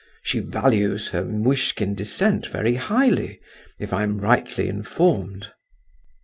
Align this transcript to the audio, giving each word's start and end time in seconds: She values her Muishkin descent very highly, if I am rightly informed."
She 0.23 0.39
values 0.39 1.09
her 1.09 1.23
Muishkin 1.23 1.93
descent 1.93 2.47
very 2.47 2.73
highly, 2.73 3.39
if 3.79 3.93
I 3.93 4.01
am 4.01 4.17
rightly 4.17 4.67
informed." 4.67 5.51